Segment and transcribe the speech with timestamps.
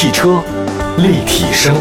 [0.00, 0.40] 汽车
[0.98, 1.74] 立体声，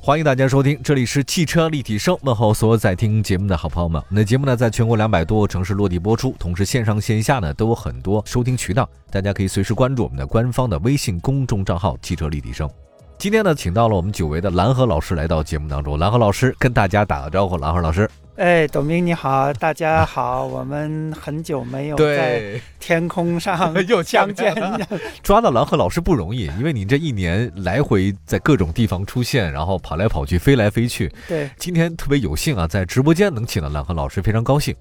[0.00, 2.16] 欢迎大家收听，这里是汽车立体声。
[2.22, 4.00] 问候所有在听节目的好朋友们。
[4.08, 12.70] 我们的节目呢，在全国两百多个城市落地播出，同时线上线下呢都有很多收听渠道，大家可以随时关注我们的官方的微信公众账号“汽车立体声”。
[13.18, 15.98] 今天呢，请到了我们久违的蓝河老师来到节目当中。
[15.98, 18.08] 蓝河老师跟大家打个招呼，蓝河老师。
[18.36, 24.78] 哎，董明你好，大家好，我们很久没有在天空上又 相见了，
[25.22, 31.10] 抓到蓝河老师不容易，因为你这一年来回在各种地方出现，然后跑来跑去，飞来飞去。
[31.26, 34.76] 对，今天特别有幸啊，在直播间能请到蓝河老师，非常高兴。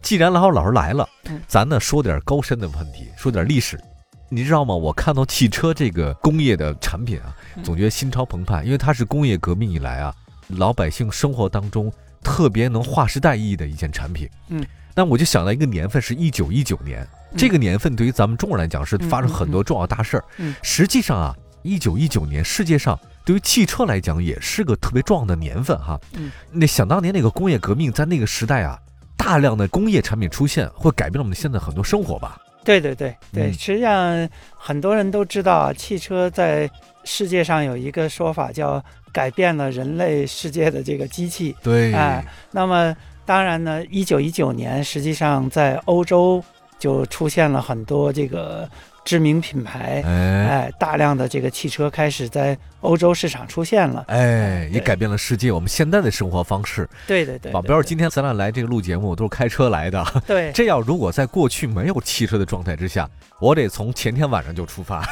[0.00, 1.08] 既然蓝河老师来了，
[1.48, 3.76] 咱呢说点高深的问题，说点历史。
[4.28, 4.72] 你知道吗？
[4.72, 7.34] 我看到汽车这个工业的产品啊，
[7.64, 10.14] 总觉得心潮澎湃，因为它是工业革命以来啊，
[10.46, 11.92] 老百姓生活当中。
[12.22, 17.06] 特别能划时代意义的一件产品，嗯，那我就想到一个年份是一九一九年，
[17.36, 20.24] 这个年份对于咱们中国人来讲是发生很多重要大事儿。
[20.36, 25.98] 嗯，实际上啊，一九一九年世界上对于汽车来讲也是个特别重要的年份哈。
[26.12, 28.78] 嗯，那想当年那个工业革命在那个时代啊，
[29.16, 32.38] 大量的工业产品出现，会改变了我们现在很多生活吧？
[32.62, 36.70] 对对对对，实际上很多人都知道，汽车在
[37.04, 38.84] 世界上有一个说法叫。
[39.12, 46.42] 改变了人类世界的这个机器，对，哎，那么当然呢，一九一九年，实际上在欧洲
[46.78, 48.68] 就出现了很多这个。
[49.04, 56.88] 知名品牌，哎，大量的这个汽车开始在欧洲市场出现了，哎，也改变了世界，我们现在的生活方式。
[57.06, 60.04] 对对对，保镖，今天咱俩来这个录节目我都是开车来的。
[60.26, 63.08] 对， 这要如果在过去没有汽车的状态之下，
[63.40, 65.06] 我得从前天晚上就出发。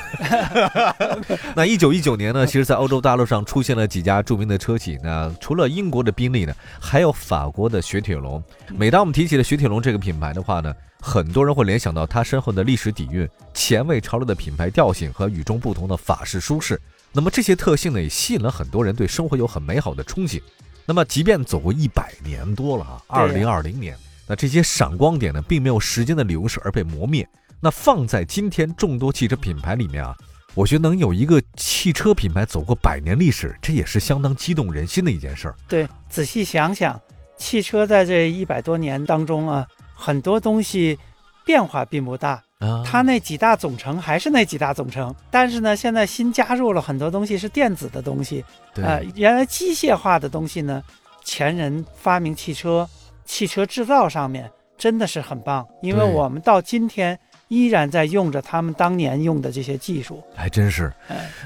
[1.54, 8.42] 那一九一九年呢，其实，在欧洲大陆上出现了几家著名的车企，那除了英国的宾利呢，还有法国的雪铁龙。
[8.68, 16.80] 每当我们提起了雪铁龙这个品牌的话呢，很多人会联想到它身后的历史底蕴、前卫潮流的品牌调性和与众不同的法式舒适。
[17.12, 20.42] 那么这些特性呢，也吸引了很多人对生活有很美好的憧憬。
[20.84, 23.96] 那么，即便走过一百年多了啊，二零二零年，
[24.26, 27.26] 那这些闪光点呢，并没有时间的流逝而被磨灭。
[27.60, 30.16] 那放在今天众多汽车品牌里面啊，
[30.54, 35.54] 我觉得能有一个汽车品牌走过百年历史，这也是相当激动人心的一件事儿。
[35.68, 37.00] 对，仔细想想，
[37.36, 39.66] 汽车在这一百多年当中啊。
[40.00, 40.96] 很多东西
[41.44, 48.44] 变化并不大啊，它那几大总成还是那几大总成，但是呢，现在新加入了很多东西是电子的东西，
[48.76, 50.82] 呃，原来机械化的东西呢，
[51.24, 52.88] 前人发明汽车、
[53.24, 60.92] 汽车制造上面真的是很棒，因为我们到今天依然在用着他们当年用的这些技术，还真是。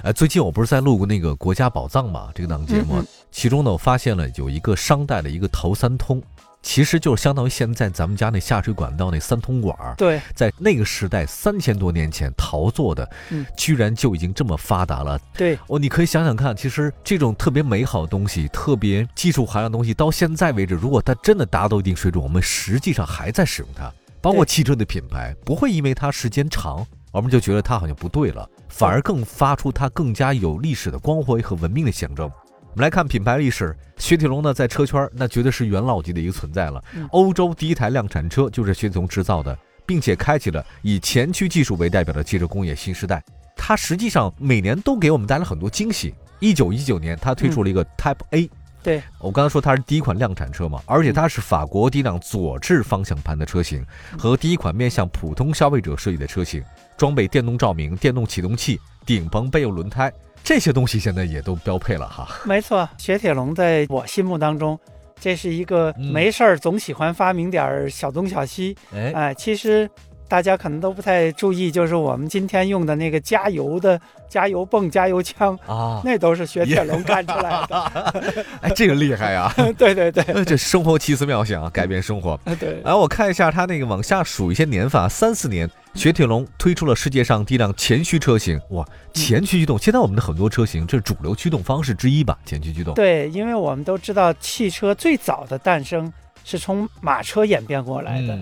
[0.03, 6.23] 哎，最近我不是在录过那个国家宝藏嘛，这个档节目，其中呢，我发现了有一个商代的一个头三通。
[6.63, 15.21] 其实就是相当于现在咱们家那下水管道那三通管儿，对，在那个时代三千多年前陶做的，嗯，居然就已经这么发达了。
[15.37, 23.93] 对，哦，你可以想想看，其实这种特别美好的东西，特别技术含量的东西，到现在为止，如果它真的达到一定水准，我们实际上还在使用它。
[24.21, 32.31] 包括汽车的品牌，不会因为它时间长，我们就觉得它好像不对了，反而更发出它更加有历史的光辉和文明的象征。
[32.73, 36.83] 我们来看品牌历史，雪铁龙呢，在车圈那绝对是元老级的一个存在了。
[37.11, 43.23] 欧洲第一台量产车就是雪铁龙制造的，并且开启了以前驱技术为代表的汽车工业新时代。
[43.55, 46.15] 它实际上每年都给我们带来很多惊喜。
[46.41, 48.51] 一九一九年，它推出了一个 Type A，
[48.83, 53.85] 对我刚才说它是第一款量产车嘛，而且它是法国第一辆左置方向盘的车型
[54.19, 56.63] 和第一款面向普通消费者设计的车型，
[56.97, 60.13] 装备电动照明、电动启动器、顶棚备用轮胎。
[60.43, 62.29] 这些东西现在也都标配了哈。
[62.45, 64.79] 没错，雪铁龙在我心目当中，
[65.21, 68.77] 这是一个没事儿总喜欢发明点小东小西。
[68.93, 69.89] 哎，其实。
[70.29, 78.45] 大家可能都不太注意，就是我们今天用的那个加油的加油泵、加油枪啊，那都是雪铁龙干出来的。
[78.63, 79.53] 哎，这个厉害 呀！
[79.77, 82.39] 对对对，这生活奇思妙想，改变生活。
[82.59, 82.81] 对。
[82.83, 88.59] 然后我看一下它那个往下数一些年份，三四年，雪铁龙推出了世界上第一辆前驱车型。
[88.71, 88.83] 哇，
[89.13, 92.39] 前驱驱动，现在我们的很多车型这是主流驱动方式之一吧？
[92.47, 92.95] 前驱驱动。
[92.95, 96.11] 对，因为我们都知道汽车最早的诞生
[96.43, 98.39] 是从马车演变过来的。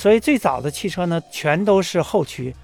[0.00, 2.56] 所以最早的汽车呢，全都是后驱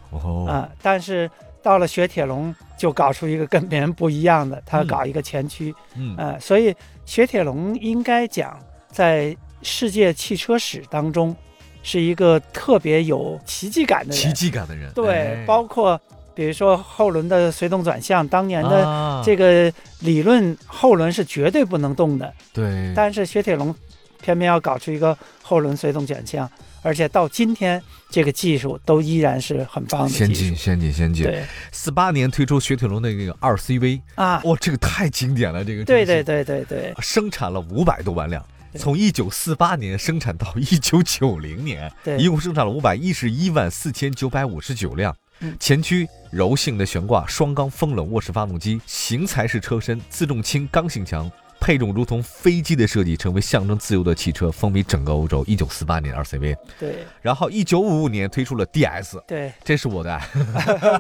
[0.49, 1.31] 啊，但是
[1.63, 6.75] 到了雪铁龙就搞出一个跟别人不一样的，他搞一个前驱，嗯，呃，所以
[7.05, 8.59] 雪铁龙应该讲
[8.91, 11.37] 在世界汽车史当中
[11.83, 16.01] 是一个特别有奇迹感的人，奇迹感的人，对，包括
[16.35, 23.75] 比如说后轮的随动转向，当年的这个理论后轮是绝对不能动的，对，但是雪铁龙
[24.23, 26.51] 偏偏要搞出一个后轮随动转向。
[26.87, 31.25] 而且到今天这个技术都依然是很棒的先进先进先进。
[31.25, 38.41] 对，四八年推出雪铁龙的那个二 CV 啊，哇，这个太经典了，这个对对对对对，生产了五百多万辆。
[38.79, 45.13] 从一九四八年生产到一九九零年，一共生产了五百一十一万四千九百五十九辆。
[45.59, 51.31] 前驱柔性的悬挂双缸风冷卧式发动机，型材式车身，自重轻，刚性强。
[51.67, 55.43] 配重如同飞机的设计，成为象征自由的汽车，风靡整个欧洲。
[55.49, 56.99] 一九四八年 RCV，对。
[57.21, 60.25] 然后一九五五年推出了 DS， 对，这是我的爱。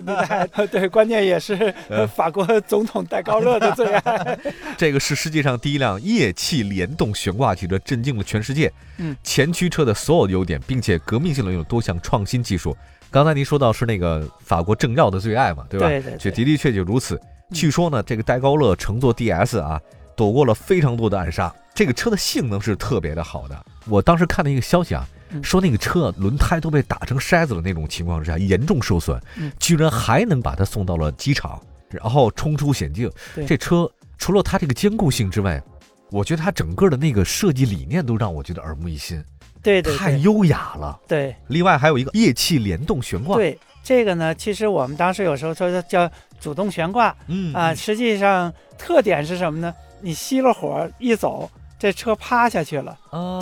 [0.01, 1.73] 你的爱，对，关键也是
[2.13, 4.37] 法国总统戴高乐的最爱。
[4.77, 8.73] 这个是世界上第一辆液气联动悬挂汽车，震惊了全世界。
[8.97, 12.77] 嗯，前驱车的所有优点，并且革命性的有多项创新技术。
[13.09, 15.87] 刚才您说到是那个法国政要的最爱嘛，对吧？
[15.87, 16.17] 对对。
[16.19, 17.21] 这的的确确如此。
[17.53, 19.81] 据说呢，这个戴高乐乘坐 DS 啊。
[20.17, 23.67] 躲过了非常多的暗杀，这个车的性能是特别的好的。
[23.87, 25.07] 我当时看了一个消息啊，
[25.43, 29.21] 说那个车轮胎都被打成筛子了那种情况之下，严重受损，
[29.61, 31.61] 居然还能把它送到了机场，
[31.91, 33.11] 然后冲出险境。
[33.47, 35.63] 这车除了它这个坚固性之外，
[36.11, 39.23] 我觉得它整个的那个设计理念都让我觉得耳目一新，
[39.63, 40.99] 对对，太优雅了。
[41.07, 43.37] 对，另外还有一个液气联动悬挂。
[43.37, 46.11] 对，这个呢，其实我们当时有时候说叫
[46.41, 49.75] 主动悬挂，嗯啊，实际上特点是什么呢？
[50.07, 52.97] 你熄了火一走，这车趴下去了，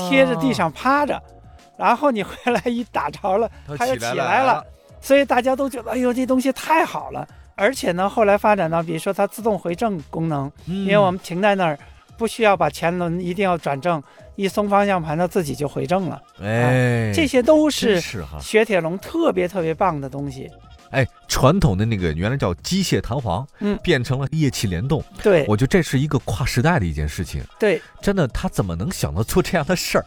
[0.08, 1.22] 贴着地上趴着，
[1.76, 4.64] 然后你回来一打着了，它又起来了。
[4.99, 7.28] 所以大家都觉得，哎呦，这东西太好了。
[7.55, 11.78] 而且呢，后来发展到，比如说它自动回正功能，因为我们停在那儿，
[12.16, 14.02] 不需要把前轮一定要转正，
[14.34, 16.22] 一松方向盘它自己就回正了。
[16.43, 18.00] 哎，这些都是
[18.40, 20.50] 雪铁龙特别特别棒的东西。
[20.94, 25.02] 哎，传统的那个原来叫机械弹簧，嗯，变成了液气联动。
[25.23, 27.43] 对，我觉得这是一个跨时代的一件事情。
[27.58, 30.06] 对，真的，他怎么能想到做这样的事儿？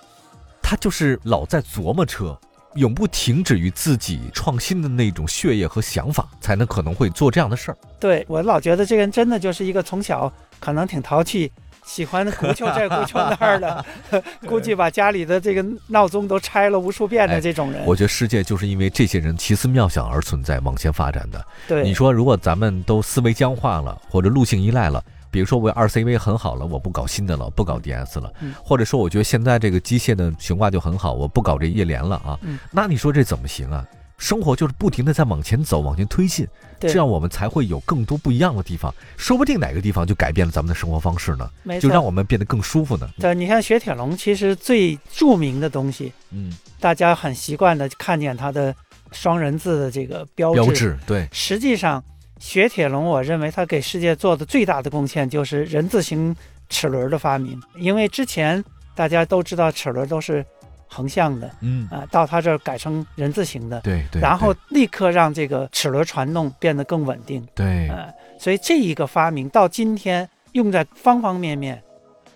[0.61, 2.39] 他就是老在琢磨车，
[2.75, 7.77] 永不停止于自己创新的那种血液和想法，才能可能会做这样的事儿。
[7.99, 11.51] 对我老觉得这个人真的就是一个从小可能挺淘气。
[11.87, 13.85] 喜欢鼓秋这鼓秋那儿的，
[14.45, 17.83] 估计把家里的这个闹钟都拆了无数遍的这种人。
[17.85, 21.43] 我觉得世界就是因为这些人奇思妙想而存在、往前发展的。
[21.67, 25.01] 对，你说如果咱们都思维僵化了，或者路径依赖了，
[25.31, 28.31] 比如说我二 CV 很好了，我不搞新的了，不搞 DS 了，
[28.61, 32.37] 或者说我觉得现在这个机械的悬挂就很好，我不搞这液联了啊，
[32.69, 33.85] 那你说这怎么行啊？
[34.17, 36.47] 生活就是不停的在往前走，往前推进，
[36.79, 38.93] 这样我们才会有更多不一样的地方。
[39.15, 41.49] 说不定哪个地方就改变了咱们的生活方式呢？
[41.79, 43.07] 就让我们变得更舒服呢。
[43.19, 48.75] 对，你看雪铁龙其实最著名的东西，嗯，大家很习惯的看见它的
[49.11, 50.61] 双人字的这个标志。
[50.61, 51.29] 标志对。
[51.31, 52.03] 实际上，
[52.39, 56.35] 雪铁龙我认为它给世界做的最大的贡献就是人字形
[56.69, 58.63] 齿轮的发明，因为之前
[58.95, 60.43] 大家都知道齿轮都是。
[60.87, 61.87] 横向的，嗯。
[61.89, 71.81] 啊，到它这儿改成人字形的，对对，然后立刻让这个齿轮传动变得更稳定，对，呃，所以这一个发明到今天用在方方面面，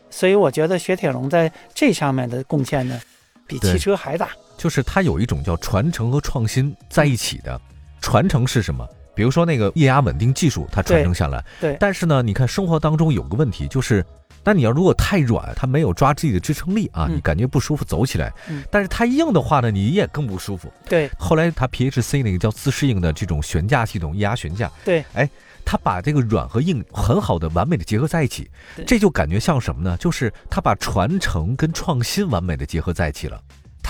[0.10, 3.00] 所以我觉得雪铁龙在这上面的贡献呢，
[3.48, 4.30] 比汽车还大。
[4.58, 7.60] 就是它有一种叫传承和创新在一起的，
[8.00, 8.88] 传承是什么？
[9.14, 14.06] 比如说那个液压稳定技术，它传承下来，对，但是呢，你看生活当中有个问题就是。
[14.44, 18.34] 那你要如果太软，它没有抓自己的支撑力啊，你感觉不舒服，走起来。
[18.50, 20.74] 嗯但是太硬的话呢，你也更不舒服。
[20.90, 21.08] 对。
[21.16, 24.72] 后来它 PHC 那个叫自适应的这种悬架系统，液压悬架。
[24.84, 25.06] 对。
[25.14, 25.30] 哎，
[25.64, 28.50] 它把这个软和硬很好的、完美的结合在一起，
[28.88, 29.96] 这就感觉像什么呢？
[29.98, 33.40] 就是它把传承跟创新完美的结合在一起了。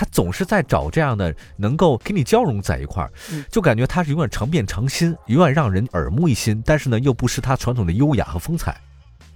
[0.02, 3.12] 它总是在找这样的能够跟你交融在一块儿，
[3.48, 8.76] 就感觉他是永远常变常新，永远让人耳目一新，但是呢，又不失他传统的优雅和风采。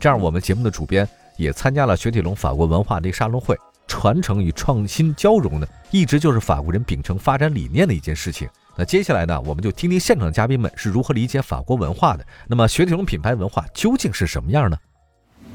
[0.01, 3.57] 这样，我们节目的主编也参加了雪铁龙法国文化的沙龙会，
[3.87, 8.49] 传承与创新交融呢，一直就是法国人秉承发展理念的一件事情。
[8.77, 12.27] 那接下来呢，我们就听听现场嘉宾们是如何理解法国文化的。
[12.49, 14.77] 那么，雪铁龙品牌文化究竟是什么样呢？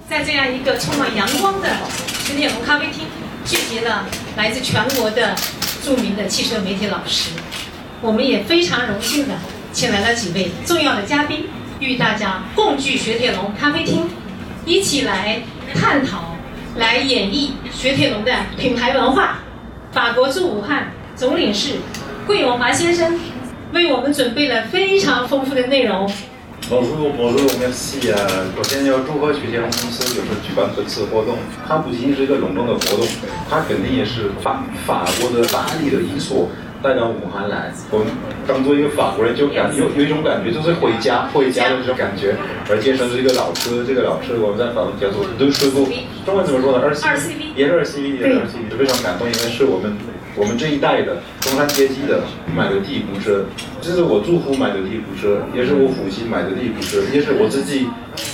[0.07, 1.67] 在这样一个充满阳光的
[2.23, 3.05] 雪铁龙咖啡厅，
[3.45, 4.05] 聚集了
[4.37, 5.35] 来自全国的
[5.83, 7.31] 著名的汽车媒体老师，
[8.01, 9.33] 我们也非常荣幸的
[9.71, 11.45] 请来了几位重要的嘉宾。
[11.79, 14.07] 与大家共聚雪铁龙咖啡厅，
[14.65, 15.41] 一起来
[15.73, 16.35] 探讨、
[16.77, 19.39] 来演绎雪铁龙的品牌文化。
[19.91, 21.77] 法国驻武汉总领事
[22.27, 23.19] 桂永华先生
[23.73, 26.07] 为我们准备了非常丰富的内容。
[26.69, 28.17] Bonjour，Bonjour，Merci 啊！
[28.55, 31.37] 首先要祝贺雪铁龙公司就是举办本次活动，
[31.67, 33.05] 它不仅仅是一个隆重的活动，
[33.49, 36.49] 它肯定也是法法国的巴黎的一所。
[36.83, 38.07] 带到武汉来，我们
[38.47, 42.35] 当做一个法国人，就感有有一种感觉，就是回家回家的这种感觉。
[42.67, 45.85] 而介绍是一个老车，这个老车我们在法国叫做 d 师傅，
[46.25, 46.81] 中文怎么说呢？
[46.81, 49.93] 二 CV，也是二 CV，也是二 CV，非常感动，因为是我们
[50.35, 52.23] 我们这一代的中产阶级的
[52.55, 53.45] 买的第一部车，
[53.81, 57.87] 这是我祖父买的第一部车，也是我父亲买的第一部车，也是我自己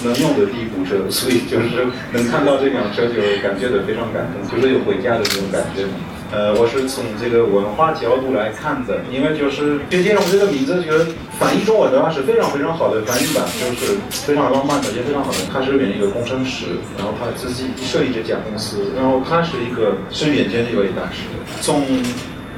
[0.03, 5.85] 能用的第一部车，所以就是能看到这辆车就感觉的非常感动，就是有回家的那种感觉。
[6.29, 11.07] 呃，我是从这个文化角度来看的，因为就是雪铁龙这个名字，就是
[11.39, 15.37] 翻译中文的话是非常非常好的翻译吧，就是非常浪漫的，也非常好的。
[15.53, 16.65] 他是里面一个工程师，
[16.97, 21.23] 然后他自己设立这家公司，然后他是一个是远见的一位大师。
[21.61, 21.81] 从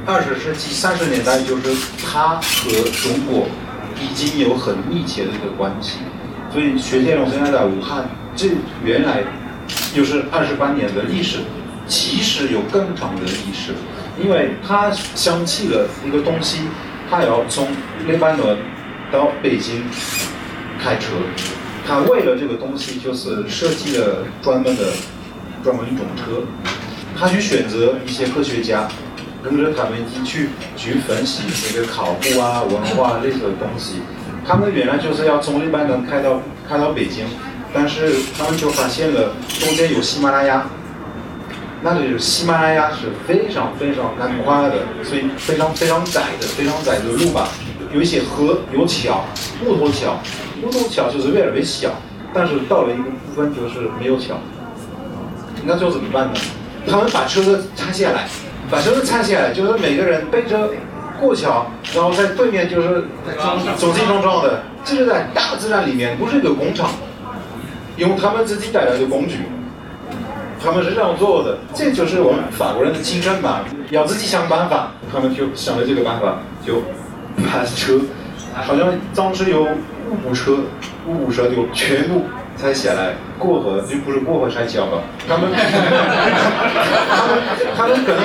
[0.04, 1.70] 二十世纪三十年代，就是
[2.04, 3.46] 他和中国
[4.02, 5.98] 已经有很密切的一个关系，
[6.52, 8.48] 所以雪铁龙现在在武汉，这
[8.84, 9.22] 原来
[9.94, 11.38] 就是二十八年的历史。
[11.90, 13.74] 其实有更长的历史，
[14.22, 16.60] 因为他想起了一个东西，
[17.10, 17.66] 他要从
[18.06, 18.56] 黎巴嫩
[19.10, 19.82] 到北京
[20.80, 21.16] 开车，
[21.84, 24.92] 他为了这个东西就是设计了专门的
[25.64, 26.44] 专门一种车，
[27.18, 28.88] 他去选择一些科学家，
[29.42, 31.42] 跟着他们一起去去分析
[31.74, 33.96] 这个考古啊、文化类似的东西。
[34.46, 37.26] 他们原来就是要从黎巴嫩开到开到北京，
[37.74, 40.64] 但是他们就发现了中间有喜马拉雅。
[41.82, 47.48] 那里喜马拉雅是非常非常难跨的，所以非常非常窄的、非常窄的路吧。
[47.92, 49.24] 有一些河，有桥，
[49.64, 50.18] 木头桥，
[50.62, 51.90] 木头桥就是越来越小，
[52.34, 54.34] 但是到了一个部分就是没有桥。
[55.64, 56.34] 那就怎么办呢？
[56.86, 58.28] 他们把车子拆下来，
[58.70, 60.68] 把车子拆下来，就是每个人背着
[61.18, 63.04] 过桥，然后在对面就是
[63.76, 64.62] 走进撞撞的。
[64.84, 66.90] 这是在大自然里面，不是一个工厂，
[67.96, 69.38] 用他们自己带来的工具。
[70.62, 74.92] 他们是这样做的，这就是我们法国人的精神吧，要自己想办法。
[75.12, 76.82] 他们就想了这个办法，就
[77.36, 78.00] 把车，
[78.54, 79.66] 好像当时有
[80.08, 80.58] 五部车，
[81.06, 82.26] 五部车就全部
[82.56, 84.98] 拆下来过河，就不是过河拆桥吧？
[85.26, 85.50] 他们，
[87.74, 88.22] 他们，他们可能，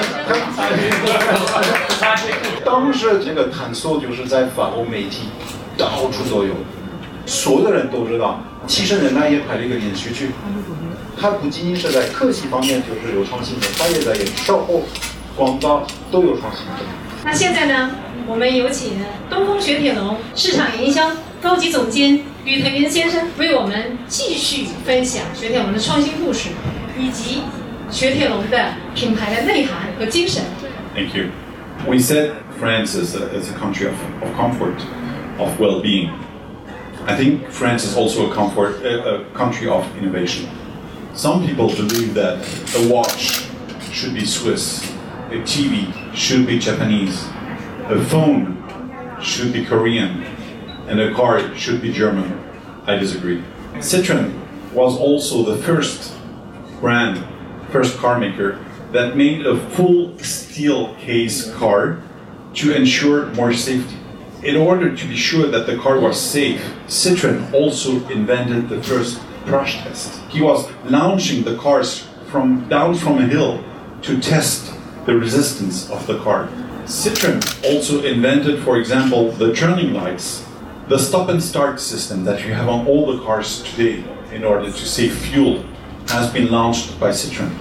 [1.99, 2.15] 他
[2.63, 5.29] 当时这个探索就是在法国媒体
[5.77, 6.53] 到处都有，
[7.25, 8.41] 所有的人都知道。
[8.67, 10.31] 七十年代也拍了一个连续剧。
[11.19, 14.83] 它不仅仅是在科技方面就是有创新的，它也在售后、
[15.35, 16.83] 广告都有创新的。
[17.23, 17.91] 那现在呢，
[18.27, 26.49] 我们有请东风雪铁龙市场营销高级总监吕腾云先生为我们继续分享雪铁龙的创新故事，
[26.99, 27.41] 以及
[27.89, 30.43] 雪铁龙的品牌的内涵和精神。
[30.93, 31.25] Thank you.
[31.87, 34.75] We said France is a, is a country of, of comfort,
[35.37, 36.09] of well-being.
[37.05, 40.45] I think France is also a comfort, a, a country of innovation.
[41.15, 42.45] Some people believe that
[42.75, 43.47] a watch
[43.89, 44.83] should be Swiss,
[45.29, 47.23] a TV should be Japanese,
[47.87, 48.61] a phone
[49.21, 50.23] should be Korean,
[50.89, 52.37] and a car should be German.
[52.85, 53.41] I disagree.
[53.75, 54.33] Citroën
[54.73, 56.13] was also the first
[56.81, 57.23] brand,
[57.71, 58.59] first car maker
[58.91, 62.01] that made a full steel case car
[62.55, 63.95] to ensure more safety.
[64.43, 69.21] In order to be sure that the car was safe, Citroën also invented the first
[69.45, 70.19] crash test.
[70.29, 73.63] He was launching the cars from down from a hill
[74.03, 74.73] to test
[75.05, 76.49] the resistance of the car.
[76.85, 80.45] Citroën also invented, for example, the turning lights,
[80.87, 84.71] the stop and start system that you have on all the cars today in order
[84.71, 85.65] to save fuel
[86.09, 87.51] has been launched by Citroën.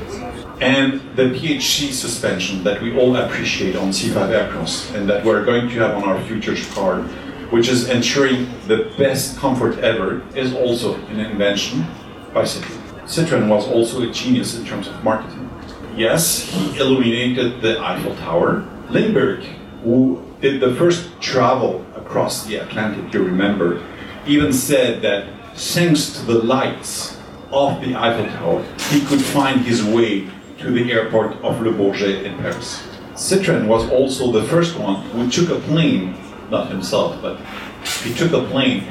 [0.60, 5.68] And the PHC suspension that we all appreciate on C5 Aircross and that we're going
[5.68, 7.08] to have on our future car
[7.50, 11.86] which is ensuring the best comfort ever, is also an invention
[12.32, 12.80] by Citroën.
[13.06, 15.50] Citroën was also a genius in terms of marketing.
[15.96, 18.66] Yes, he illuminated the Eiffel Tower.
[18.90, 19.44] Lindbergh,
[19.82, 23.82] who did the first travel across the Atlantic, you remember,
[24.26, 27.16] even said that thanks to the lights
[27.52, 32.24] of the Eiffel Tower, he could find his way to the airport of Le Bourget
[32.24, 32.82] in Paris.
[33.14, 36.14] Citroën was also the first one who took a plane
[36.50, 37.38] not himself, but
[38.02, 38.84] he took a plane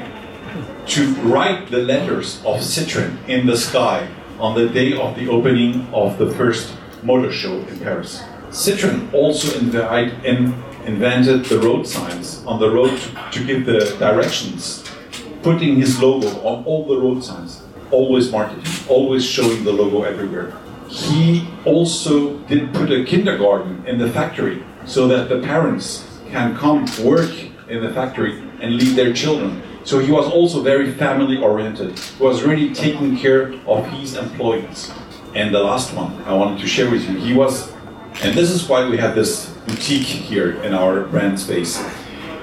[0.86, 4.08] to write the letters of Citroën in the sky
[4.38, 8.22] on the day of the opening of the first motor show in Paris.
[8.50, 14.84] Citroën also invented the road signs on the road to, to give the directions,
[15.42, 20.52] putting his logo on all the road signs, always marketing, always showing the logo everywhere.
[20.88, 26.84] He also did put a kindergarten in the factory so that the parents can come
[27.04, 27.30] work
[27.68, 29.62] in the factory and leave their children.
[29.84, 31.96] So he was also very family oriented.
[31.96, 34.90] He was really taking care of his employees.
[35.36, 37.70] And the last one I wanted to share with you, he was,
[38.24, 41.80] and this is why we have this boutique here in our brand space.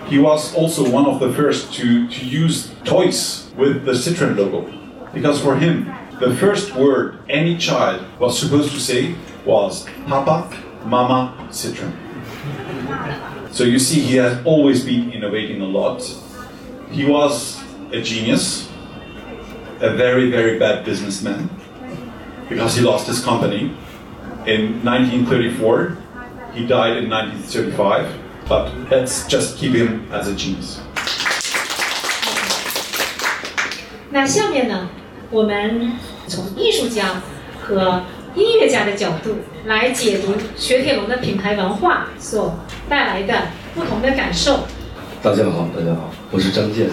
[0.07, 4.71] He was also one of the first to, to use toys with the Citroen logo.
[5.13, 10.47] Because for him, the first word any child was supposed to say was Papa,
[10.85, 13.30] Mama, Citroen.
[13.52, 16.02] So you see, he has always been innovating a lot.
[16.90, 17.58] He was
[17.92, 18.68] a genius,
[19.80, 21.48] a very, very bad businessman,
[22.48, 23.72] because he lost his company.
[24.46, 25.96] In 1934,
[26.54, 28.06] he died in 1935,
[28.48, 30.80] but let's just keep him as a genius.
[34.10, 34.88] 那下面呢，
[35.30, 35.92] 我们
[36.26, 37.20] 从艺术家
[37.60, 38.02] 和
[38.34, 42.54] 音乐家的角度来解读雪铁龙的品牌文化所
[42.91, 43.33] 带来的
[43.73, 44.65] 不同的感受。
[45.23, 46.89] 大家好，大家好，我是张健。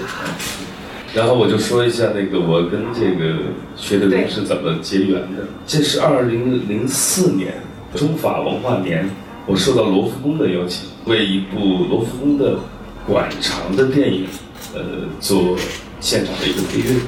[1.12, 3.34] 然后我就说一下那个我跟这个
[3.74, 5.48] 学德龙是怎么结缘的。
[5.66, 7.54] 这是二零零四年
[7.96, 9.10] 中法文化年，
[9.44, 12.60] 我受到罗浮宫的邀请，为一部罗浮宫的
[13.04, 14.28] 馆藏的电影，
[14.74, 14.80] 呃，
[15.18, 15.58] 做
[15.98, 17.00] 现场的一个配乐。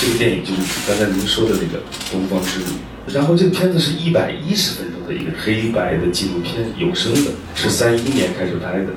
[0.00, 1.78] 这个电影就是刚才您说的那个
[2.10, 2.64] 《东方之旅》。
[3.12, 8.88] 然后这个片子是一百一十分钟的一个黑白的纪录片，有声的，是三一年开始拍的。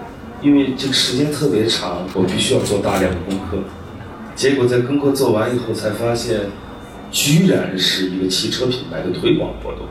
[0.42, 3.58] 因为这个时间特别长，我必须要做大量的功课。
[4.36, 6.40] 结果在功课做完以后，才发现，
[7.12, 9.86] 居然是一个汽车品牌的推广活动，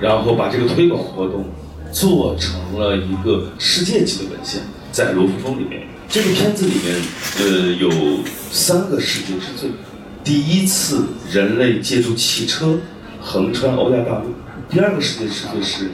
[0.00, 1.44] 然后把这个推广活动
[1.92, 5.82] 做成了一个世界级的文献，在罗浮宫里面。
[6.08, 6.96] 这个片子里面，
[7.40, 7.90] 呃，有
[8.50, 9.68] 三个世界之最：
[10.24, 12.78] 第一次人类借助汽车
[13.26, 14.30] 横穿欧亚大陆；
[14.70, 15.90] 第二个世界世界是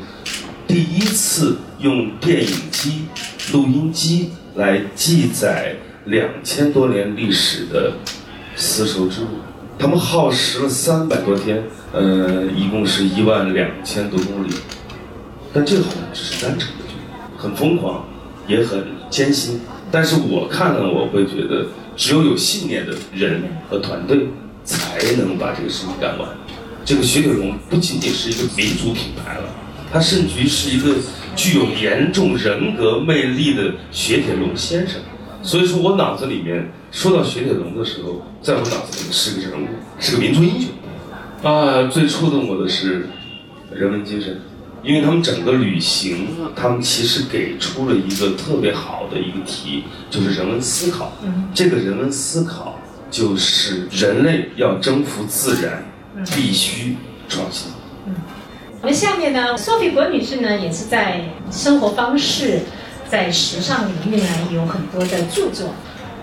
[0.68, 3.06] 第一次用电影机、
[3.54, 5.74] 录音机来记载。
[6.06, 7.92] 两千多年历史的
[8.56, 9.28] 丝绸之路，
[9.78, 11.62] 他们耗时了三百多天，
[11.92, 14.52] 呃，一共是一万两千多公里。
[15.52, 18.04] 但这个好像只是单程的距离，很疯狂，
[18.48, 19.60] 也很艰辛。
[19.92, 24.26] 但是我看了，我会觉得，只有有信念的人和团队，
[24.64, 26.28] 才能把这个事情干完。
[26.92, 29.44] 这个雪铁龙不仅仅是一个民族品牌了，
[29.90, 30.94] 它甚至于是一个
[31.34, 35.00] 具有严重人格魅力的雪铁龙先生。
[35.42, 41.50] 所以说我脑子里面说到雪铁龙的时候，在我脑子里是个人物，是个民族英雄。
[41.50, 43.08] 啊，最触动我的是
[43.74, 44.38] 人文精神，
[44.84, 51.10] 因为他们整个旅行，他们其实给出了一个特别好的一个题，就是人文思考。
[51.54, 52.78] 这个人文思考
[53.10, 55.82] 就是人类要征服自然，
[56.34, 56.96] 必须
[57.28, 57.72] 创新。
[58.06, 58.14] 嗯
[58.80, 61.20] 我们下面呢，Sophie 郭女士呢，也是在
[61.50, 62.62] 生活方式。
[63.08, 65.68] 在时尚领域呢，有很多的著作。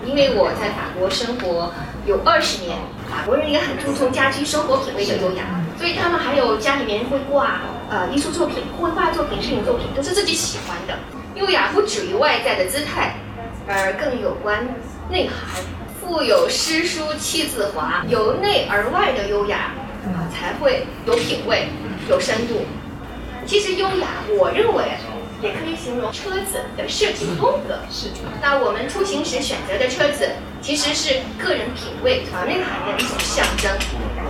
[0.04, 1.72] 因为我在法国生活
[2.04, 2.76] 有二十年，
[3.08, 10.98] 法国人也很注重家居生活品味的优雅，所以他们还有家里面会挂呃艺术作品、绘画作品、摄影作品，都是自己喜欢的。
[11.36, 13.14] 优雅不止于外在的姿态，
[13.68, 14.66] 而更有关
[15.08, 15.62] 内涵，
[16.00, 19.72] 富有诗书气自华，由内而外的优雅
[20.04, 21.68] 啊，才会有品味、
[22.08, 22.66] 有深度。
[23.46, 24.08] 其实优雅，
[24.38, 24.84] 我认为。
[25.42, 27.80] 也可以形容车子的设计风格。
[27.90, 28.08] 是。
[28.42, 30.28] 那我们出行时选择的车子，
[30.60, 33.72] 其实是个人品味和内涵的一种象征。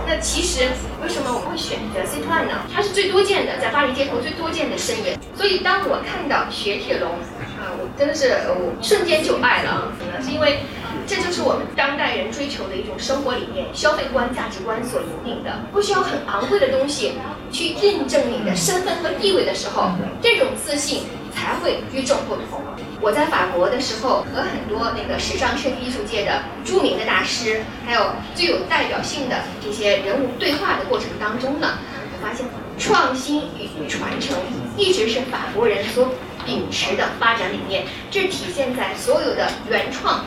[0.07, 0.69] 那其实
[1.03, 2.63] 为什么我们会选择 Citroen 呢？
[2.73, 5.19] 它是最多见的，在巴黎街头最多见的身影。
[5.35, 7.11] 所以当我看到雪铁龙，
[7.59, 9.91] 啊，我真的是我瞬间就爱了。
[10.23, 10.63] 是因为
[11.11, 15.51] 这就是我们当代人追求的一种生活理念、消费观、价值观所引领的。
[15.73, 17.11] 不需要很昂贵的东西
[17.51, 21.03] 去印证你的身份和地位的时候，这种自信
[21.35, 22.63] 才会与众不同。
[23.01, 31.77] 我在法国的时候，和很多那个时尚设计艺术界的著名的大师，还有最有代表性的这些人物对话的过程当中呢，
[32.13, 32.45] 我发现
[32.79, 34.37] 创新与传承
[34.77, 36.07] 一直是法国人所
[36.45, 40.23] 秉持的发展理念，这体现在所有的原创。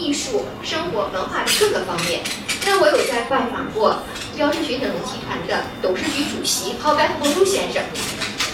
[0.00, 2.20] 艺术、生活、文化的各个方面。
[2.64, 4.02] 那我有在拜访过
[4.34, 7.82] 标致雪铁龙集团的董事局主席郝白福珠先生，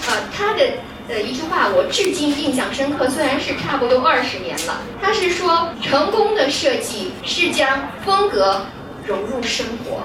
[0.08, 0.64] 呃，他的
[1.08, 4.82] 呃一句话我至今印象深刻，虽然是差不多二十年了。
[5.00, 8.66] 他是说，成功的设计是将风格
[9.06, 10.02] 融入生活，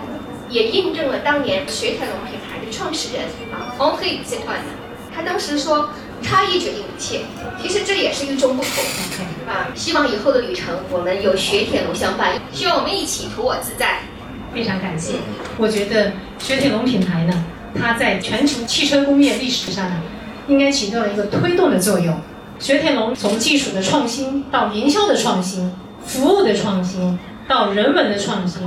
[0.47, 4.63] 也印证了当年雪铁龙品牌的创始人啊，Henri c i t r o n
[5.15, 5.89] 他当时说。
[6.23, 7.21] 差异决定一切，
[7.59, 8.71] 其实这也是与众不同
[9.51, 9.67] 啊！
[9.75, 13.99] 希望以后的旅程我们有雪铁龙相伴，希望我们一起图我自在。
[14.53, 15.15] 非常感谢。
[15.57, 17.45] 我觉得雪铁龙品牌呢，
[17.77, 20.01] 它在全球汽车工业历史上呢，
[20.47, 22.17] 应该起到了一个推动的作用。
[22.57, 25.71] 雪铁龙从技术的创新到营销的创新，
[26.05, 28.61] 服务的创新到人文的创新，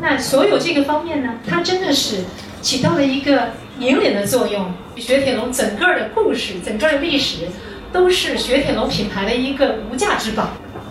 [0.00, 2.24] 那所有这个方面呢，它真的是
[2.62, 3.48] 起到了一个。
[3.80, 7.46] 引领的作用，雪铁龙整个的故事、整个的历史，
[7.92, 10.50] 都是雪铁龙品牌的一个无价之宝。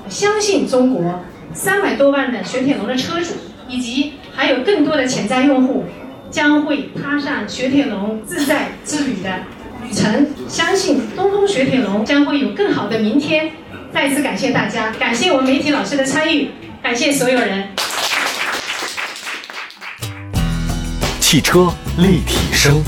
[0.10, 1.22] 相信中国
[1.54, 3.34] 三百多万的雪铁龙的车主，
[3.68, 5.86] 以及还有更多的潜在用户，
[6.32, 9.30] 将会踏上雪铁龙自在之旅的
[9.84, 13.52] 旅程，相信东风雪铁龙将会有更好的明天。
[13.94, 16.50] 再次感谢大家，感谢我们媒体老师的参与，
[16.82, 17.68] 感谢所有人。
[21.20, 22.82] 汽车立体声。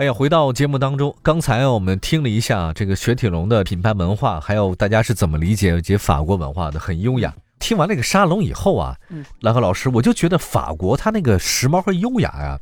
[0.00, 7.34] 哎呀，回到节目当中，刚才我们听了一下这个雪铁龙的品牌文化，还有大家是怎么理解解法国文化的，很优雅。
[7.58, 12.58] 听完那个沙龙以后啊，嗯，兰和老师，我就觉得法国它那个时髦和优雅呀，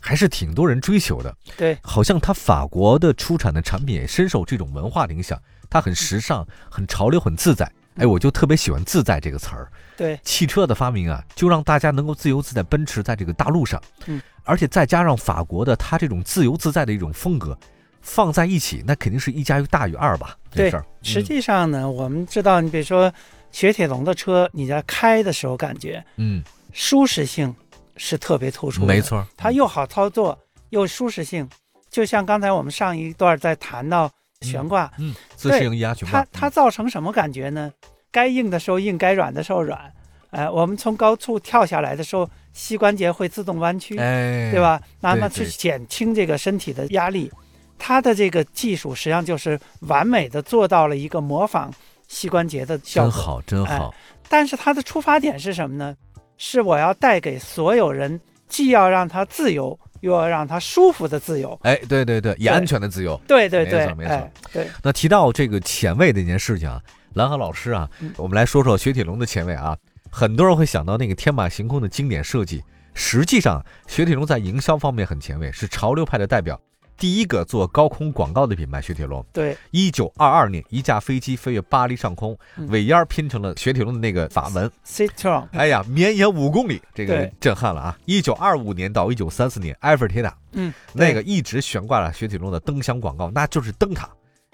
[0.00, 1.32] 还是挺多人追求的。
[1.56, 7.70] 对，好像它法国的出产的产品也深受这种文化的影响，它很时尚、很潮流、很自在。
[7.96, 9.70] 哎，我就特别喜欢“自在”这个词儿。
[9.96, 13.80] 对，汽车的发明啊，就让大家能够自由自在奔驰在这个大路上。
[14.06, 17.58] 嗯，而且再加上法国的它这种自由自在的一种风格，
[18.00, 20.36] 放在一起，那肯定是一加一大于二吧？
[20.50, 20.72] 对，
[21.02, 23.12] 实际上呢，我们知道，你比如说。
[23.52, 26.40] 雪铁龙的车，你在开的时候感觉，嗯，
[26.72, 27.52] 舒适性
[27.96, 31.48] 是特别突出的，没错，它又好操作又舒适性，
[31.90, 34.08] 就像刚才我们上一段在谈到
[34.40, 37.70] 悬挂，嗯，自适应液压悬挂，它它造成什么感觉呢？
[38.10, 39.92] 该硬的时候硬，该软的时候软，
[40.30, 44.80] 哎，我们从高处跳下来的时候，膝关节会自动弯曲，哎，对吧？
[45.00, 47.30] 那么去减轻这个身体的压力，
[47.78, 51.72] 它的这个技术实际上就是完美的做到了一个模仿。
[52.08, 53.94] 膝关节的效果真好，真好。
[54.28, 55.94] 但是它的出发点是什么呢？
[56.38, 61.58] 是我要带给所有人，既要让他自由，又要让他舒服的自由。
[61.62, 63.20] 哎，对对对，也安全的自由。
[63.26, 64.30] 对对对，没错没错。
[64.52, 64.66] 对。
[64.82, 66.80] 那提到这个前卫的一件事情啊，
[67.14, 69.76] 蓝河老师啊，我们来说说雪铁龙的前卫啊。
[70.10, 72.62] 很多人会想到那个天马行空的经典设计，
[72.94, 76.60] 实际上雪铁龙在营销方面很前卫，是潮流派的代表。
[77.00, 82.36] 第一个做高空广告的品牌雪铁龙，对，一九二二年一架飞机飞越巴黎上空，
[82.68, 87.98] 尾烟拼成了雪铁龙的那个法文 c i t r o n 哎呀，绵延五公里，这个震撼了啊！
[88.04, 94.06] 一九二五年到一九三四年，埃菲尔铁塔，嗯，那个一直悬挂了雪铁龙的灯箱广告，那就是灯塔，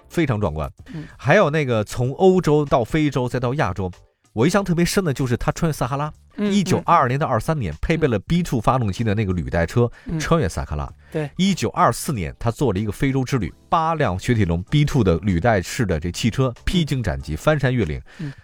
[0.07, 0.71] 非常壮观。
[1.17, 3.91] 还有那个从欧洲到非洲再到亚洲。
[4.37, 10.87] 我印象特别深的就是他穿越撒哈拉，一九二二年到二三年配备了 B two 发动机的那个履带车穿越撒哈拉。
[11.11, 17.99] 对，一九二四年他做了一个非洲之旅，八辆雪铁龙 B two 的履带式的这汽车披荆斩棘，翻山越岭，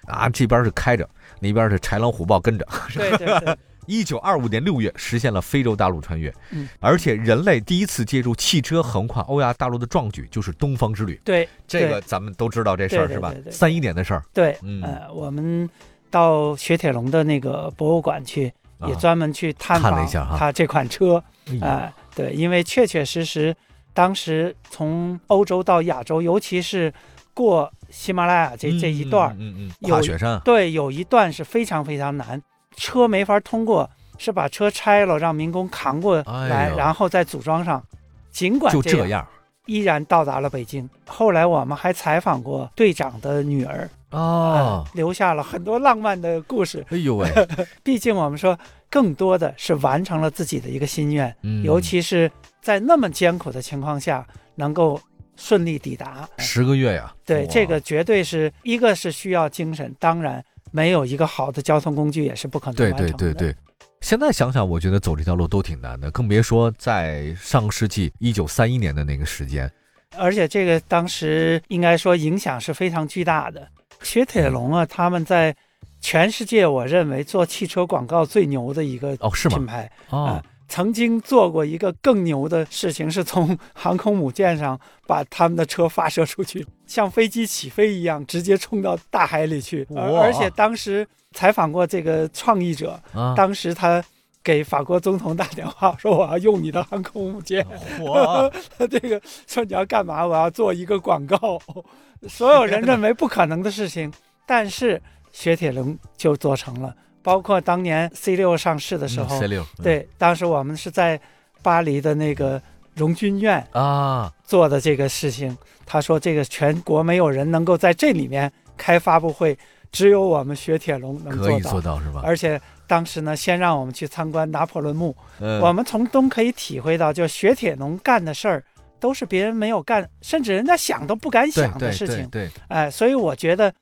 [0.07, 1.07] 啊，这边是开着，
[1.39, 2.67] 那边是豺狼虎豹跟着。
[2.91, 3.57] 对 对对。
[3.85, 11.19] 一九二五年六月实现了非洲大陆穿越，嗯，而且人类第一次借助汽车横跨欧亚大陆的壮举就是东方之旅。
[11.23, 13.33] 对，这个咱们都知道这事儿是吧？
[13.49, 14.23] 三一年的事儿。
[14.33, 15.69] 对，呃，我们
[16.09, 18.51] 到雪铁龙的那个博物馆去，
[18.87, 21.23] 也专门去探访了一下它这款车。
[21.59, 23.53] 啊，对，因为确确实实，
[23.93, 26.93] 当时从欧洲到亚洲，尤其是
[27.33, 32.41] 过喜马拉雅这这一段，嗯嗯，跨雪山，对，有一段是非常非常难。
[32.75, 37.83] 车没法通过，是把车拆了，让民工扛过来，然后再组装上。
[38.31, 39.27] 尽管就这样，
[39.67, 40.89] 依然到达了北京。
[41.05, 46.83] 后来我们还采访过队长的女儿啊，留下了很多浪漫的故事。
[46.89, 47.29] 哎呦喂！
[47.83, 48.57] 毕竟我们说，
[48.89, 54.99] 更多的是完成了自己的一个心愿，尤其是在那么艰苦的情况下，能够
[55.35, 56.27] 顺利抵达。
[56.39, 57.13] 十个月呀！
[57.23, 60.43] 对，这个绝对是一个是需要精神，当然。
[60.73, 63.13] 没有一个好的交通工具也是不可能完成的。
[63.13, 63.55] 对对对对，
[64.01, 69.71] 现在想想，我觉得走这条路都挺难的，更别说在上世纪一九三一年的那个时间。
[70.17, 73.67] 而且这个当时应该说影响是非常巨大的。
[74.01, 75.55] 雪铁龙啊，他们在
[76.01, 79.57] 全世界，我认为做汽车广告最牛的一个哦是吗？
[79.57, 80.43] 品牌啊。
[80.73, 89.87] 曾经做过一个更牛的事情，是从航空母舰上把他们的车发射出去， 像飞机起飞一样，直接冲到大海里去。
[89.95, 92.99] 而且当时采访过这个创意者，
[93.35, 94.03] 当时他
[94.43, 97.63] 给法国总统打电话说：“我要用你的航空母舰。”
[98.01, 98.49] 哇，
[98.89, 100.25] 这个说你要干嘛？
[100.25, 101.61] 我要做一个广告。
[102.27, 104.11] 所有人认为不可能的事情，
[104.47, 104.99] 但是
[105.31, 106.95] 雪铁龙就做成了。
[107.23, 111.19] 包括当年 C 六上市的时候，C 六对，当时我们是在
[111.61, 112.61] 巴黎的那个
[112.93, 115.57] 荣军院啊做的这个事情。
[115.85, 119.57] 他说这个全国没有人能够在这里面开发布会，
[119.91, 122.21] 只有我们雪铁龙能可以做到是吧？
[122.23, 125.15] 而且当时呢，先让我们去参观拿破仑墓，
[125.61, 128.63] 我们从中可以体会到，就雪铁龙干的事儿
[128.99, 132.27] 都是别人没有干，甚至人家想都不敢想的事情。
[132.29, 133.73] 对，哎，所以我觉得。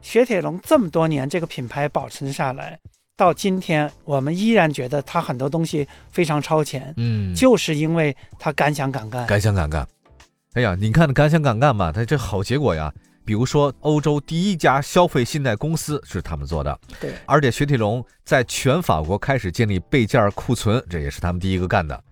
[0.00, 2.78] 雪铁龙这么多年这个品牌保存下来，
[3.16, 6.94] 到今天我们依然觉得它很多东西非常超前。
[6.96, 9.86] 嗯，就是因为它敢想敢干，敢想敢干。
[10.54, 12.92] 哎呀，你看敢想敢干嘛，它这好结果呀。
[13.24, 17.12] 比如说，欧洲第一家消费信贷公司是他们做的，对。
[17.26, 22.02] 而且雪铁龙在全法国开始建立备件库存，这也是他们第一个干的。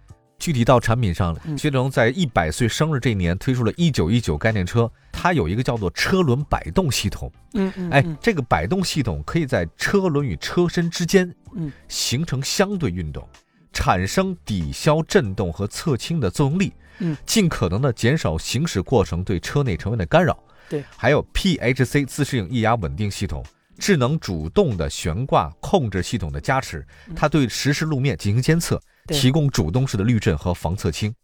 [0.47, 7.29] 具体到产品上，雪铁龙在一百岁生日这一年推出了一九一九概念车，它有一个叫做车轮摆动系统。
[7.55, 13.29] 嗯嗯，哎，这个摆动系统可以在车轮与车身之间，嗯，形成相对运动，
[13.73, 20.39] 产生抵消震动和侧倾的作用力，嗯，尽可能的减少行驶过程对车内成员的干扰。
[20.69, 23.45] 对，还有 PHC 自适应液压稳定系统。
[23.79, 28.81] 智能主动的悬挂控制系统的加持，它对实时路面进行监测，
[29.15, 31.15] 提供主动式的滤震和防侧倾。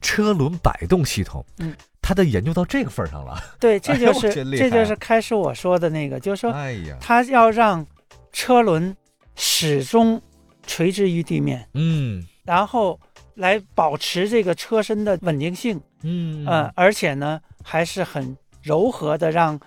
[0.00, 3.38] 车轮摆动系统，嗯，它都研究到这个份上了。
[3.58, 7.86] 对，这就是这就是开始我说的那个，就是说，哎呀，他要让
[8.32, 8.96] 车轮
[9.36, 10.20] 始终
[10.66, 12.98] 垂直于地面，嗯，然后
[13.34, 16.46] 来保持这个车身的稳定性，嗯。
[16.46, 19.60] 呃，而且呢还是很柔和的，让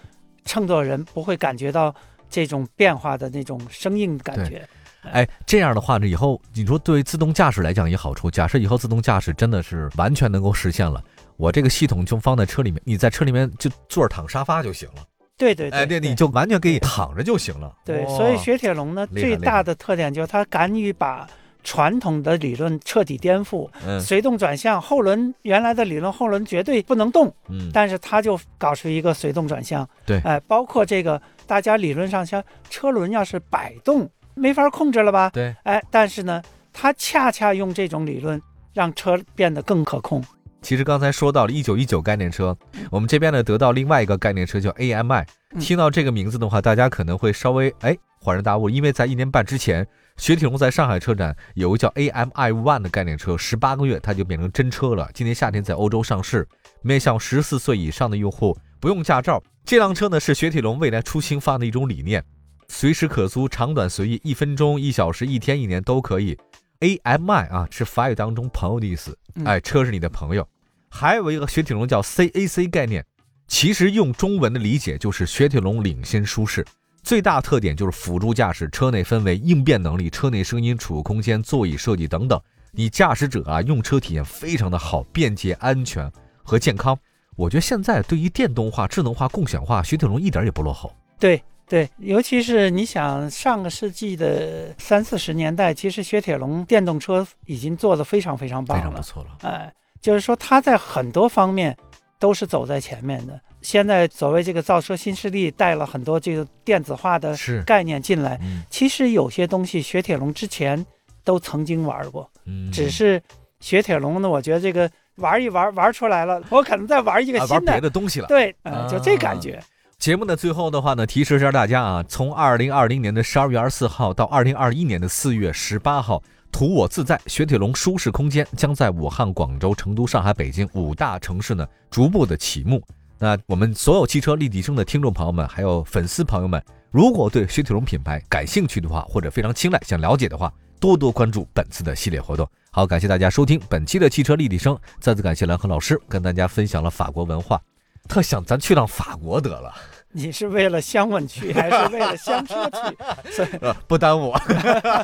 [0.43, 1.93] 乘坐人不会感觉到。
[2.29, 4.67] 这种变化的那种生硬感觉，
[5.11, 8.31] 哎，这样的话呢，以后你说对自动驾驶来讲也好处。
[8.31, 11.03] 假设以后自动驾驶真的是完全能够实现了，
[11.37, 15.03] 我这个系统就放在车里面，你在车里面就坐着躺沙发就行了。
[15.37, 17.75] 对对，哎，对，你就完全可以躺着就行了。
[17.83, 21.27] 对，所以雪铁龙呢最大的特点就是它敢于把
[21.63, 23.69] 传统的理论彻底颠覆。
[23.85, 27.33] 嗯，随动转向，后轮原来的理论后轮绝对不能动。
[27.49, 29.87] 嗯，但是它就搞出一个随动转向。
[30.05, 31.21] 对，哎，包括这个。
[31.45, 35.29] 大家理论上像车轮要是摆动，没法控制了吧？
[35.31, 36.41] 对，哎，但是呢，
[36.71, 38.41] 他恰恰用这种理论
[38.73, 40.23] 让车变得更可控。
[40.61, 42.57] 其实刚才说到了一九一九概念车，
[42.89, 45.25] 我们这边呢得到另外一个概念车叫 AMI。
[45.59, 55.09] 听到这个名字的话，大家可能会稍微哎恍然大悟，因为在一年半之前，雪铁龙在上海车展有个叫 AMI One 的概念车，十八个月它就变成真车了。
[55.13, 56.47] 今年夏天在欧洲上市，
[56.81, 59.43] 面向十四岁以上的用户，不用驾照。
[59.65, 62.23] 这辆车呢是雪铁龙未来出新发的一种理念，
[62.73, 66.35] 随时可租，长短随意，一分钟、一小时、一天、一年都可以。
[66.79, 70.45] AMI 啊是法语当中朋友的意思，哎，车是你的朋友。
[70.89, 73.05] 还有一个雪铁龙叫 CAC 概念，
[73.47, 76.65] 其实用中文的理解就是雪铁龙领先舒适，
[77.03, 86.97] 最大特点就是辅助驾驶，车内氛围、应变能力、车内声音、储物空间、座椅设计等等，你驾驶者啊用车体验非常的好，便捷、安全和健康。
[87.35, 90.91] 我觉得现在对于电动化、智能化、共享化，雪铁龙一点也不落后。
[91.19, 99.29] 对对，尤其是你想上个世纪的三四十年代，其实雪铁龙电动车已经做得非常非常棒了，非常不错了。
[99.41, 101.75] 哎，就是说它在很多方面
[102.19, 103.39] 都是走在前面的。
[103.61, 110.85] 现在所谓这个造车新势力带了很多这个电子化的概念进来，其实有些东西雪铁龙之前
[111.23, 112.29] 都曾经玩过，
[112.71, 113.21] 只是
[113.59, 114.89] 雪铁龙呢，我觉得这个。
[115.17, 118.25] 玩一玩，玩出来了，我可能再玩一个新的别的东西了。
[118.25, 119.61] 对，呃，就这感觉。
[120.03, 132.83] 节目的最后的话呢，提示一下大家啊，从二零二零年的十二月二十四号到二零二一年的四月十八号，图我自在雪铁龙舒适空间将在武汉、广州、成都、上海、北京五大城市呢逐步的启幕。
[133.17, 136.61] 那我们所有汽车立体声的听众朋友们，还有粉丝朋友们，
[136.91, 142.45] 如果对雪铁龙品牌感兴趣的话，或者非常青睐想了解的话，多多关注本次的系列活动。
[142.71, 144.77] 好，感谢大家收听本期的汽车立体声。
[144.99, 147.61] 再次感谢蓝河老师跟大家分享了法国文化，
[148.09, 149.73] 特想咱去趟法国得了。
[150.15, 153.45] 你是为了香吻去，还是为了香车去？
[153.87, 154.33] 不耽误。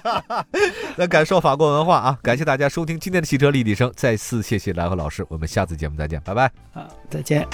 [0.97, 2.17] 来感受法国文化啊！
[2.21, 6.51] 感谢大家收听今天的汽车立体声，再次谢谢蓝河老师，我们下次节目再见，拜拜。
[6.71, 7.45] 好，再见。